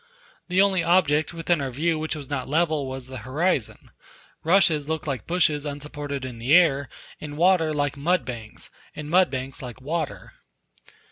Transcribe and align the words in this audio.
The 0.47 0.63
only 0.63 0.83
object 0.83 1.31
within 1.31 1.61
our 1.61 1.69
view 1.69 1.99
which 1.99 2.15
was 2.15 2.27
not 2.27 2.49
level 2.49 2.87
was 2.87 3.05
the 3.05 3.19
horizon; 3.19 3.91
rushes 4.43 4.89
looked 4.89 5.05
like 5.05 5.27
bushes 5.27 5.63
unsupported 5.63 6.25
in 6.25 6.39
the 6.39 6.53
air, 6.55 6.89
and 7.19 7.37
water 7.37 7.71
like 7.71 7.95
mud 7.97 8.25
banks, 8.25 8.71
and 8.95 9.11
mud 9.11 9.29
banks 9.29 9.61
like 9.61 9.79
water. 9.79 10.33